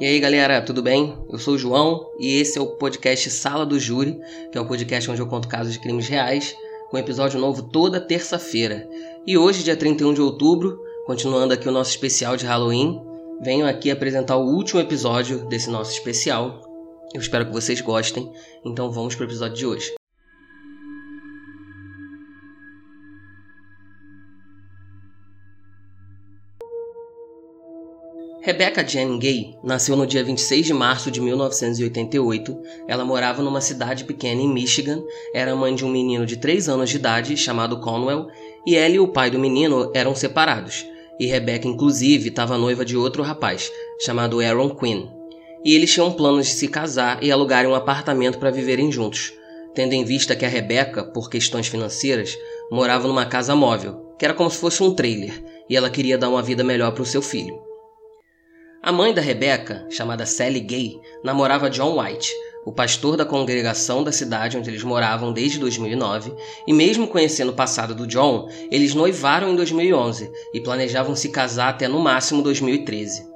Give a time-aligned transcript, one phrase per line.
[0.00, 1.16] E aí galera, tudo bem?
[1.30, 4.18] Eu sou o João e esse é o podcast Sala do Júri,
[4.50, 6.52] que é o podcast onde eu conto casos de crimes reais,
[6.90, 8.88] com episódio novo toda terça-feira.
[9.24, 13.00] E hoje, dia 31 de outubro, continuando aqui o nosso especial de Halloween,
[13.40, 16.60] venho aqui apresentar o último episódio desse nosso especial.
[17.14, 18.32] Eu espero que vocês gostem,
[18.64, 20.03] então vamos para o episódio de hoje.
[28.44, 32.60] Rebecca Jane Gay nasceu no dia 26 de março de 1988.
[32.86, 35.02] Ela morava numa cidade pequena em Michigan,
[35.32, 38.26] era mãe de um menino de 3 anos de idade chamado Conwell,
[38.66, 40.86] e ela e o pai do menino eram separados.
[41.18, 45.08] E Rebecca, inclusive, estava noiva de outro rapaz, chamado Aaron Quinn.
[45.64, 49.32] E eles tinham planos de se casar e alugarem um apartamento para viverem juntos,
[49.74, 52.36] tendo em vista que a Rebecca, por questões financeiras,
[52.70, 56.28] morava numa casa móvel, que era como se fosse um trailer, e ela queria dar
[56.28, 57.63] uma vida melhor para o seu filho.
[58.86, 62.30] A mãe da Rebecca, chamada Sally Gay, namorava John White,
[62.66, 66.34] o pastor da congregação da cidade onde eles moravam desde 2009,
[66.66, 71.70] e mesmo conhecendo o passado do John, eles noivaram em 2011 e planejavam se casar
[71.70, 73.26] até no máximo 2013.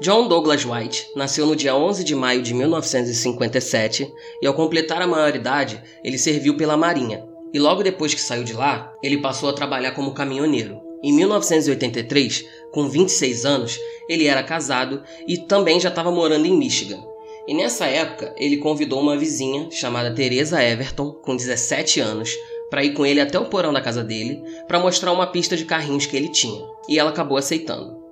[0.00, 4.08] John Douglas White nasceu no dia 11 de maio de 1957
[4.40, 7.26] e, ao completar a maioridade, ele serviu pela Marinha.
[7.52, 10.84] E logo depois que saiu de lá, ele passou a trabalhar como caminhoneiro.
[11.04, 17.00] Em 1983, com 26 anos, ele era casado e também já estava morando em Michigan.
[17.46, 22.30] E nessa época, ele convidou uma vizinha chamada Teresa Everton, com 17 anos,
[22.68, 25.64] para ir com ele até o porão da casa dele para mostrar uma pista de
[25.64, 26.66] carrinhos que ele tinha.
[26.88, 28.02] E ela acabou aceitando.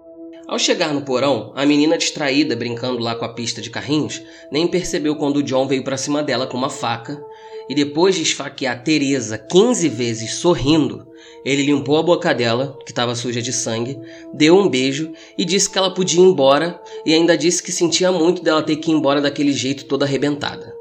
[0.47, 4.69] Ao chegar no porão, a menina distraída brincando lá com a pista de carrinhos nem
[4.69, 7.21] percebeu quando o John veio para cima dela com uma faca
[7.69, 11.07] e depois de esfaquear Teresa 15 vezes sorrindo,
[11.45, 13.98] ele limpou a boca dela, que estava suja de sangue,
[14.33, 18.12] deu um beijo e disse que ela podia ir embora e ainda disse que sentia
[18.12, 20.73] muito dela ter que ir embora daquele jeito toda arrebentada.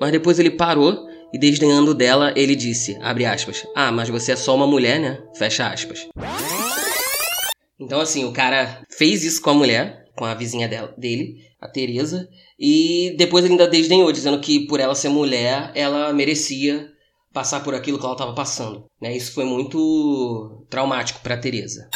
[0.00, 4.54] Mas depois ele parou e desdenhando dela, ele disse, aspas, ah, mas você é só
[4.54, 5.22] uma mulher, né?
[5.34, 6.08] Fecha aspas.
[7.78, 11.68] Então assim, o cara fez isso com a mulher, com a vizinha dela, dele, a
[11.68, 12.28] Teresa,
[12.58, 16.90] e depois ele ainda desdenhou, dizendo que por ela ser mulher, ela merecia
[17.32, 18.84] passar por aquilo que ela estava passando.
[19.00, 19.16] Né?
[19.16, 21.88] Isso foi muito traumático para Teresa.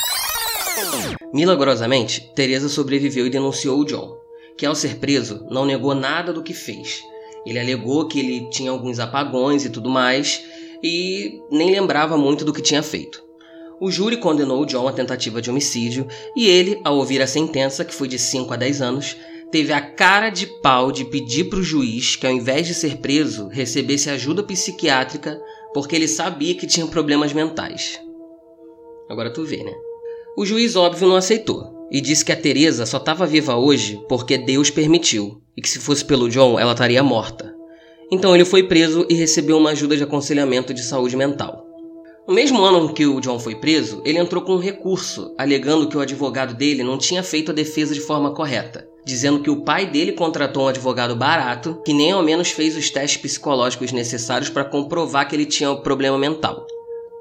[1.33, 4.17] Milagrosamente, Teresa sobreviveu e denunciou o John,
[4.57, 7.03] que ao ser preso não negou nada do que fez.
[7.45, 10.43] Ele alegou que ele tinha alguns apagões e tudo mais
[10.83, 13.23] e nem lembrava muito do que tinha feito.
[13.81, 16.07] O júri condenou o John à tentativa de homicídio
[16.37, 19.17] e ele, ao ouvir a sentença, que foi de 5 a 10 anos,
[19.51, 22.99] teve a cara de pau de pedir para o juiz que, ao invés de ser
[22.99, 25.41] preso, recebesse ajuda psiquiátrica
[25.73, 28.01] porque ele sabia que tinha problemas mentais.
[29.09, 29.73] Agora tu vê, né?
[30.37, 34.37] O juiz, óbvio, não aceitou e disse que a Teresa só estava viva hoje porque
[34.39, 37.55] Deus permitiu e que se fosse pelo John ela estaria morta.
[38.11, 41.65] Então ele foi preso e recebeu uma ajuda de aconselhamento de saúde mental.
[42.27, 45.89] No mesmo ano em que o John foi preso, ele entrou com um recurso, alegando
[45.89, 49.63] que o advogado dele não tinha feito a defesa de forma correta, dizendo que o
[49.63, 54.49] pai dele contratou um advogado barato que nem ao menos fez os testes psicológicos necessários
[54.49, 56.67] para comprovar que ele tinha um problema mental.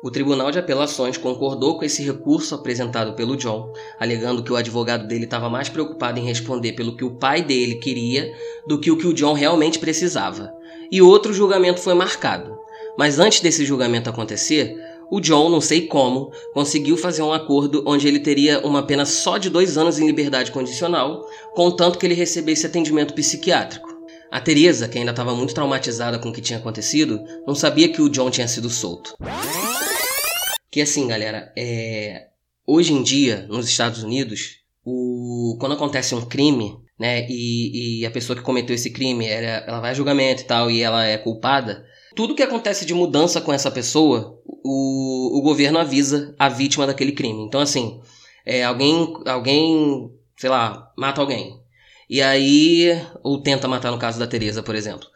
[0.03, 5.07] O Tribunal de Apelações concordou com esse recurso apresentado pelo John, alegando que o advogado
[5.07, 8.33] dele estava mais preocupado em responder pelo que o pai dele queria
[8.67, 10.53] do que o que o John realmente precisava.
[10.91, 12.57] E outro julgamento foi marcado.
[12.97, 14.75] Mas antes desse julgamento acontecer,
[15.09, 19.37] o John, não sei como, conseguiu fazer um acordo onde ele teria uma pena só
[19.37, 23.87] de dois anos em liberdade condicional, contanto que ele recebesse atendimento psiquiátrico.
[24.31, 28.01] A Teresa, que ainda estava muito traumatizada com o que tinha acontecido, não sabia que
[28.01, 29.15] o John tinha sido solto.
[30.71, 32.29] Que assim, galera, é...
[32.65, 35.55] hoje em dia, nos Estados Unidos, o...
[35.59, 39.79] quando acontece um crime, né, e, e a pessoa que cometeu esse crime, ela, ela
[39.79, 41.85] vai a julgamento e tal, e ela é culpada,
[42.15, 47.11] tudo que acontece de mudança com essa pessoa, o, o governo avisa a vítima daquele
[47.11, 47.43] crime.
[47.43, 47.99] Então, assim,
[48.45, 51.59] é, alguém, alguém, sei lá, mata alguém.
[52.09, 55.07] E aí, ou tenta matar no caso da Teresa, por exemplo.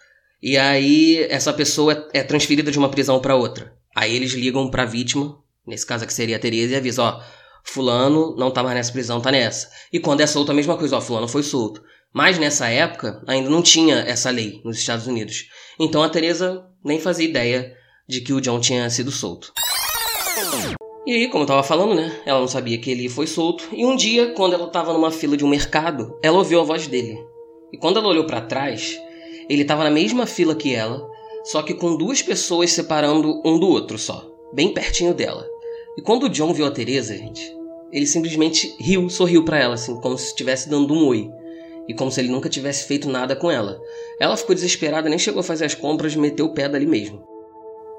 [0.41, 3.73] E aí, essa pessoa é, é transferida de uma prisão para outra.
[3.95, 7.21] Aí eles ligam para a vítima, nesse caso aqui seria a Teresa, e avisam, ó,
[7.63, 9.69] fulano não tá mais nessa prisão, tá nessa.
[9.91, 11.81] E quando é solto, a mesma coisa, ó, fulano foi solto.
[12.13, 15.45] Mas nessa época, ainda não tinha essa lei nos Estados Unidos.
[15.79, 17.76] Então a Teresa nem fazia ideia
[18.07, 19.51] de que o John tinha sido solto.
[21.05, 22.21] E aí, como eu tava falando, né?
[22.25, 23.67] Ela não sabia que ele foi solto.
[23.73, 26.87] E um dia, quando ela tava numa fila de um mercado, ela ouviu a voz
[26.87, 27.17] dele.
[27.71, 28.97] E quando ela olhou para trás,
[29.49, 31.05] ele tava na mesma fila que ela,
[31.43, 35.45] só que com duas pessoas separando um do outro só, bem pertinho dela.
[35.97, 37.53] E quando o John viu a Teresa, gente,
[37.91, 41.29] ele simplesmente riu, sorriu para ela, assim, como se estivesse dando um oi.
[41.87, 43.79] e como se ele nunca tivesse feito nada com ela.
[44.19, 47.36] Ela ficou desesperada, nem chegou a fazer as compras, meteu o pé dali mesmo.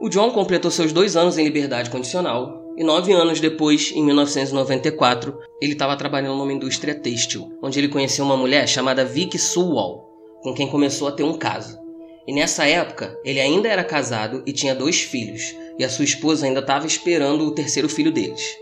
[0.01, 5.37] O John completou seus dois anos em liberdade condicional e nove anos depois, em 1994,
[5.61, 10.09] ele estava trabalhando numa indústria têxtil, onde ele conheceu uma mulher chamada Vicky Sewall,
[10.41, 11.77] com quem começou a ter um caso.
[12.29, 16.47] E nessa época, ele ainda era casado e tinha dois filhos, e a sua esposa
[16.47, 18.57] ainda estava esperando o terceiro filho deles.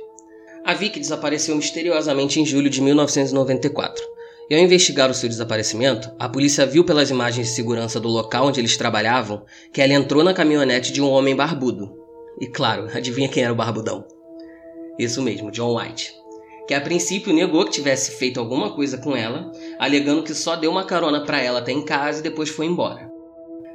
[0.65, 4.03] A Vicky desapareceu misteriosamente em julho de 1994.
[4.49, 8.47] E ao investigar o seu desaparecimento, a polícia viu pelas imagens de segurança do local
[8.47, 11.93] onde eles trabalhavam que ela entrou na caminhonete de um homem barbudo.
[12.41, 14.07] E claro, adivinha quem era o barbudão?
[14.99, 16.15] Isso mesmo, John White.
[16.69, 20.71] Que a princípio negou que tivesse feito alguma coisa com ela, alegando que só deu
[20.71, 23.11] uma carona para ela até em casa e depois foi embora.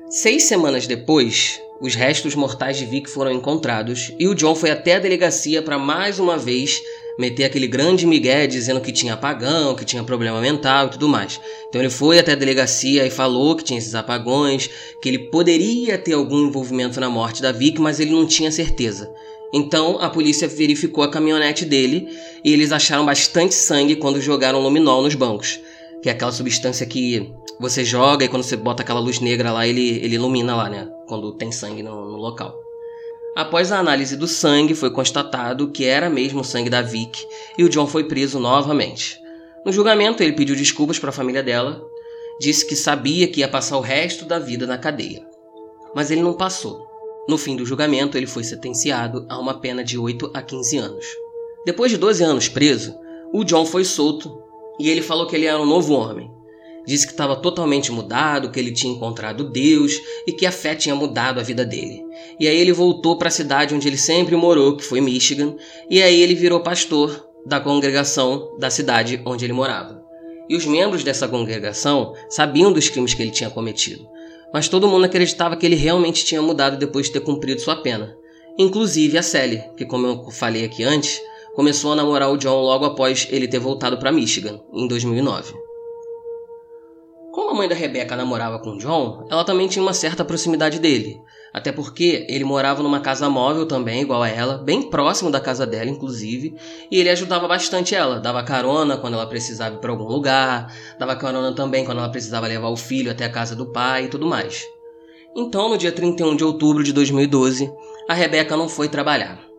[0.10, 4.96] Seis semanas depois, os restos mortais de Vic foram encontrados e o John foi até
[4.96, 6.82] a delegacia para mais uma vez
[7.18, 11.40] meter aquele grande migué dizendo que tinha apagão, que tinha problema mental e tudo mais.
[11.70, 14.70] Então ele foi até a delegacia e falou que tinha esses apagões,
[15.02, 19.12] que ele poderia ter algum envolvimento na morte da Vic, mas ele não tinha certeza.
[19.54, 22.08] Então a polícia verificou a caminhonete dele
[22.44, 25.60] e eles acharam bastante sangue quando jogaram luminol nos bancos,
[26.02, 29.68] que é aquela substância que você joga e quando você bota aquela luz negra lá,
[29.68, 30.88] ele, ele ilumina lá, né?
[31.08, 32.61] Quando tem sangue no, no local.
[33.36, 37.26] Após a análise do sangue, foi constatado que era mesmo o sangue da Vic
[37.58, 39.22] e o John foi preso novamente.
[39.66, 41.82] No julgamento, ele pediu desculpas para a família dela,
[42.40, 45.26] disse que sabia que ia passar o resto da vida na cadeia.
[45.96, 46.86] Mas ele não passou.
[47.30, 51.06] No fim do julgamento, ele foi sentenciado a uma pena de 8 a 15 anos.
[51.66, 52.98] Depois de 12 anos preso,
[53.32, 54.44] o John foi solto
[54.80, 56.30] e ele falou que ele era um novo homem,
[56.86, 59.94] Disse que estava totalmente mudado, que ele tinha encontrado Deus
[60.26, 62.04] e que a fé tinha mudado a vida dele.
[62.40, 65.56] E aí ele voltou para a cidade onde ele sempre morou, que foi Michigan,
[65.90, 70.02] e aí ele virou pastor da congregação da cidade onde ele morava.
[70.50, 74.08] E os membros dessa congregação sabiam dos crimes que ele tinha cometido,
[74.54, 78.16] mas todo mundo acreditava que ele realmente tinha mudado depois de ter cumprido sua pena.
[78.58, 81.22] Inclusive a Sally, que como eu falei aqui antes,
[81.56, 85.54] começou a namorar o John logo após ele ter voltado para Michigan, em 2009.
[87.32, 91.22] Como a mãe da Rebeca namorava com John, ela também tinha uma certa proximidade dele.
[91.54, 95.66] Até porque ele morava numa casa móvel também, igual a ela, bem próximo da casa
[95.66, 96.54] dela, inclusive,
[96.92, 98.20] e ele ajudava bastante ela.
[98.20, 102.48] Dava carona quando ela precisava ir para algum lugar, dava carona também quando ela precisava
[102.48, 104.66] levar o filho até a casa do pai e tudo mais.
[105.34, 107.72] Então, no dia 31 de outubro de 2012,
[108.10, 109.51] a Rebeca não foi trabalhar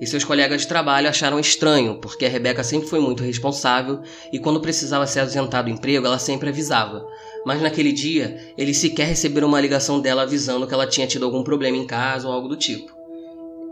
[0.00, 4.00] e seus colegas de trabalho acharam estranho, porque a Rebeca sempre foi muito responsável
[4.32, 7.06] e quando precisava ser ausentado do emprego, ela sempre avisava.
[7.46, 11.44] Mas naquele dia, eles sequer receberam uma ligação dela avisando que ela tinha tido algum
[11.44, 12.92] problema em casa ou algo do tipo.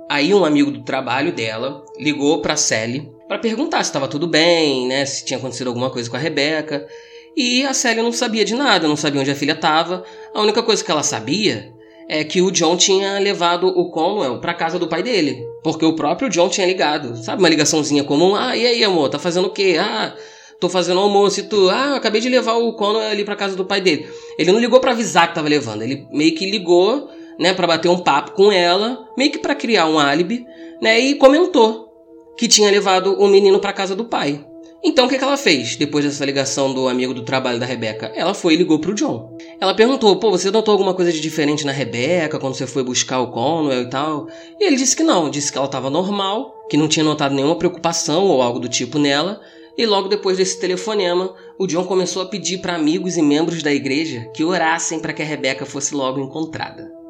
[0.08, 4.86] Aí um amigo do trabalho dela ligou para Sally para perguntar se estava tudo bem,
[4.86, 6.86] né, se tinha acontecido alguma coisa com a Rebeca.
[7.34, 10.04] E a Sally não sabia de nada, não sabia onde a filha estava.
[10.34, 11.72] A única coisa que ela sabia
[12.08, 15.94] é que o John tinha levado o Conwell para casa do pai dele, porque o
[15.94, 18.34] próprio John tinha ligado, sabe, uma ligaçãozinha comum.
[18.34, 19.76] Ah, e aí, amor, tá fazendo o quê?
[19.80, 20.14] Ah,
[20.60, 23.64] tô fazendo almoço e tu, ah, acabei de levar o Conwell ali para casa do
[23.64, 24.08] pai dele.
[24.38, 27.08] Ele não ligou para avisar que tava levando, ele meio que ligou,
[27.38, 30.44] né, para bater um papo com ela, meio que para criar um álibi,
[30.80, 31.88] né, e comentou
[32.36, 34.44] que tinha levado o menino para casa do pai.
[34.84, 38.10] Então o que, que ela fez depois dessa ligação do amigo do trabalho da Rebeca?
[38.16, 39.36] Ela foi e ligou pro John.
[39.60, 43.20] Ela perguntou: pô, você notou alguma coisa de diferente na Rebeca quando você foi buscar
[43.20, 44.26] o Conwell e tal?
[44.58, 47.56] E ele disse que não, disse que ela estava normal, que não tinha notado nenhuma
[47.56, 49.40] preocupação ou algo do tipo nela.
[49.78, 53.72] E logo depois desse telefonema, o John começou a pedir para amigos e membros da
[53.72, 57.01] igreja que orassem para que a Rebeca fosse logo encontrada.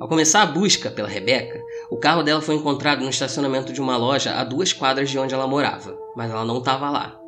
[0.00, 3.96] Ao começar a busca pela Rebeca, o carro dela foi encontrado no estacionamento de uma
[3.96, 7.18] loja a duas quadras de onde ela morava, mas ela não estava lá.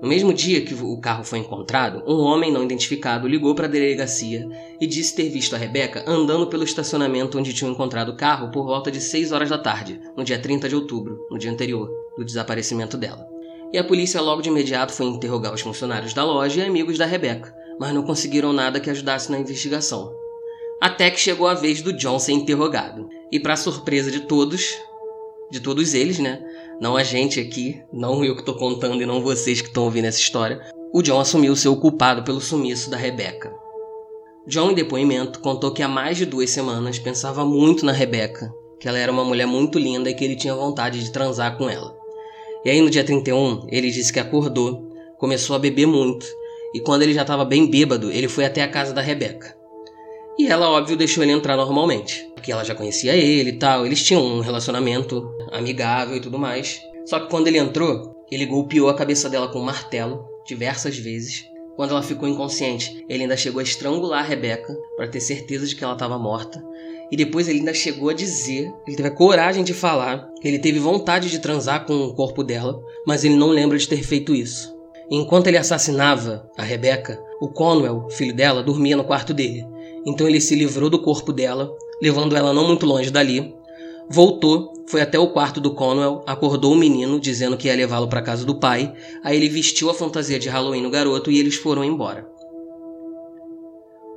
[0.00, 3.70] No mesmo dia que o carro foi encontrado, um homem não identificado ligou para a
[3.70, 4.46] delegacia
[4.80, 8.64] e disse ter visto a Rebeca andando pelo estacionamento onde tinham encontrado o carro por
[8.64, 12.24] volta de 6 horas da tarde, no dia 30 de outubro, no dia anterior do
[12.24, 13.26] desaparecimento dela.
[13.72, 17.04] E a polícia logo de imediato foi interrogar os funcionários da loja e amigos da
[17.04, 20.12] Rebeca, mas não conseguiram nada que ajudasse na investigação.
[20.80, 23.08] Até que chegou a vez do John ser interrogado.
[23.32, 24.78] E para surpresa de todos,
[25.50, 26.40] de todos eles, né?
[26.80, 30.04] Não a gente aqui, não eu que tô contando e não vocês que estão ouvindo
[30.04, 30.60] essa história.
[30.92, 33.52] O John assumiu ser o culpado pelo sumiço da Rebecca.
[34.46, 38.88] John, em depoimento, contou que há mais de duas semanas pensava muito na Rebecca, que
[38.88, 41.94] ela era uma mulher muito linda e que ele tinha vontade de transar com ela.
[42.64, 46.24] E aí no dia 31, ele disse que acordou, começou a beber muito,
[46.72, 49.57] e quando ele já estava bem bêbado, ele foi até a casa da Rebecca.
[50.38, 52.28] E ela, óbvio, deixou ele entrar normalmente.
[52.34, 53.84] Porque ela já conhecia ele e tal.
[53.84, 56.80] Eles tinham um relacionamento amigável e tudo mais.
[57.06, 61.44] Só que quando ele entrou, ele golpeou a cabeça dela com um martelo diversas vezes.
[61.74, 65.74] Quando ela ficou inconsciente, ele ainda chegou a estrangular a Rebeca para ter certeza de
[65.74, 66.62] que ela estava morta.
[67.10, 70.78] E depois ele ainda chegou a dizer, ele teve a coragem de falar, ele teve
[70.78, 74.76] vontade de transar com o corpo dela, mas ele não lembra de ter feito isso.
[75.10, 79.64] Enquanto ele assassinava a Rebeca, o Conwell, filho dela, dormia no quarto dele.
[80.06, 83.54] Então ele se livrou do corpo dela, levando ela não muito longe dali.
[84.10, 88.22] Voltou, foi até o quarto do Conwell, acordou o menino, dizendo que ia levá-lo para
[88.22, 88.92] casa do pai.
[89.22, 92.26] Aí ele vestiu a fantasia de Halloween no garoto e eles foram embora.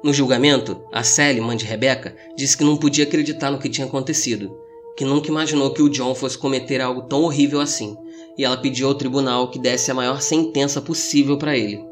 [0.03, 3.85] No julgamento, a Sally, mãe de Rebecca, disse que não podia acreditar no que tinha
[3.85, 4.57] acontecido,
[4.97, 7.95] que nunca imaginou que o John fosse cometer algo tão horrível assim,
[8.37, 11.90] e ela pediu ao tribunal que desse a maior sentença possível para ele.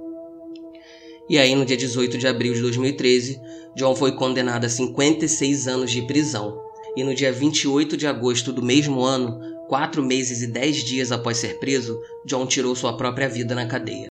[1.30, 3.40] E aí, no dia 18 de abril de 2013,
[3.76, 6.60] John foi condenado a 56 anos de prisão.
[6.98, 11.38] E no dia 28 de agosto do mesmo ano, quatro meses e dez dias após
[11.38, 14.08] ser preso, John tirou sua própria vida na cadeia.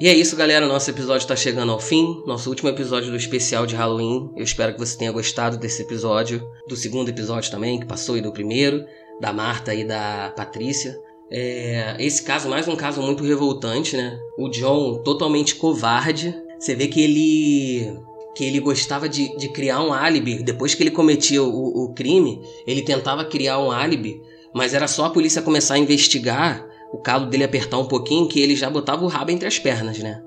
[0.00, 0.66] E é isso, galera.
[0.66, 2.22] Nosso episódio está chegando ao fim.
[2.26, 4.32] Nosso último episódio do especial de Halloween.
[4.34, 6.42] Eu espero que você tenha gostado desse episódio.
[6.66, 8.82] Do segundo episódio também, que passou, e do primeiro.
[9.20, 10.98] Da Marta e da Patrícia.
[11.30, 14.18] É, esse caso, mais um caso muito revoltante, né?
[14.38, 16.34] O John, totalmente covarde.
[16.58, 18.00] Você vê que ele
[18.34, 20.42] que ele gostava de, de criar um álibi.
[20.42, 24.22] Depois que ele cometia o, o crime, ele tentava criar um álibi,
[24.54, 28.40] mas era só a polícia começar a investigar o calo dele apertar um pouquinho que
[28.40, 30.22] ele já botava o rabo entre as pernas, né?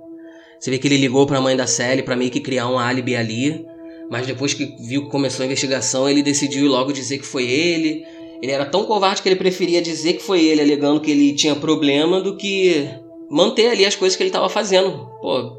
[0.59, 2.79] Você vê que ele ligou para a mãe da Sally para meio que criar um
[2.79, 3.65] álibi ali,
[4.09, 8.05] mas depois que viu que começou a investigação, ele decidiu logo dizer que foi ele.
[8.43, 11.55] Ele era tão covarde que ele preferia dizer que foi ele, alegando que ele tinha
[11.55, 12.89] problema, do que
[13.31, 15.09] manter ali as coisas que ele estava fazendo.
[15.21, 15.53] Pô,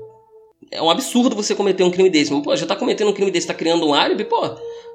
[0.70, 2.30] é um absurdo você cometer um crime desse.
[2.30, 4.50] Mas, pô, já tá cometendo um crime desse, tá criando um álibi, pô.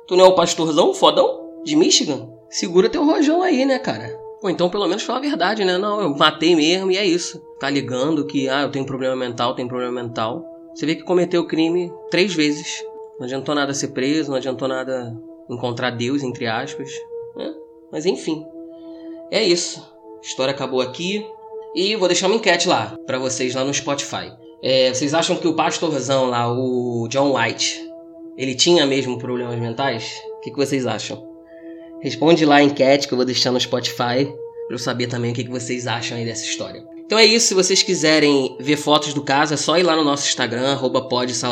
[0.06, 2.30] Tu não é o pastorzão, fodão, de Michigan?
[2.48, 4.16] Segura teu rojão aí, né, cara?
[4.44, 5.80] Ou então pelo menos fala a verdade, né?
[5.80, 7.42] Não, eu matei mesmo e é isso.
[7.60, 10.46] Tá ligando que, ah, eu tenho problema mental, tenho problema mental.
[10.76, 12.84] Você vê que cometeu o crime três vezes.
[13.18, 15.12] Não adiantou nada ser preso, não adiantou nada
[15.50, 16.92] encontrar Deus, entre aspas.
[17.36, 17.52] Né?
[17.92, 18.46] Mas enfim,
[19.32, 19.82] é isso.
[20.18, 21.26] A história acabou aqui.
[21.76, 24.32] E vou deixar uma enquete lá para vocês lá no Spotify.
[24.62, 27.88] É, vocês acham que o pastorzão lá, o John White,
[28.36, 30.20] ele tinha mesmo problemas mentais?
[30.38, 31.28] O que, que vocês acham?
[32.02, 35.36] Responde lá a enquete que eu vou deixar no Spotify para eu saber também o
[35.36, 36.84] que vocês acham aí dessa história.
[37.10, 40.04] Então é isso, se vocês quiserem ver fotos do caso, é só ir lá no
[40.04, 41.02] nosso Instagram, arroba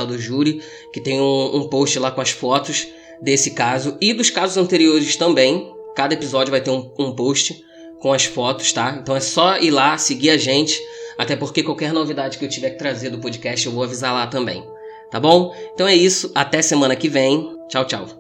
[0.06, 0.62] do júri,
[0.94, 2.88] que tem um, um, post lá com as fotos
[3.20, 5.74] desse caso e dos casos anteriores também.
[5.98, 7.66] Cada episódio vai ter um, um post
[8.00, 9.00] com as fotos, tá?
[9.02, 10.80] Então é só ir lá, seguir a gente,
[11.18, 14.28] até porque qualquer novidade que eu tiver que trazer do podcast eu vou avisar lá
[14.28, 14.64] também.
[15.10, 15.56] Tá bom?
[15.74, 17.58] Então é isso, até semana que vem.
[17.68, 18.17] Tchau, tchau.